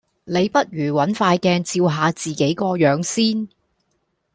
[0.23, 3.47] 你不如搵塊鏡照下自己個樣先